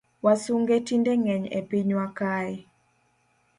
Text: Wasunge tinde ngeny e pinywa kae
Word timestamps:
Wasunge 0.25 0.75
tinde 0.87 1.11
ngeny 1.21 1.45
e 1.57 1.59
pinywa 1.69 2.07
kae 2.17 2.55